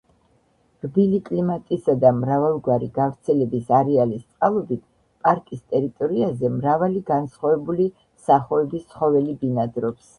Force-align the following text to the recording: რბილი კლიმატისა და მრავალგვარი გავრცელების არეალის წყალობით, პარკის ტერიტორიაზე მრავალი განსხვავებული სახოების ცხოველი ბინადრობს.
რბილი 0.85 1.17
კლიმატისა 1.27 1.93
და 2.05 2.11
მრავალგვარი 2.21 2.89
გავრცელების 2.97 3.69
არეალის 3.81 4.25
წყალობით, 4.25 4.83
პარკის 5.27 5.63
ტერიტორიაზე 5.77 6.55
მრავალი 6.59 7.07
განსხვავებული 7.15 7.91
სახოების 8.29 8.93
ცხოველი 8.95 9.43
ბინადრობს. 9.45 10.07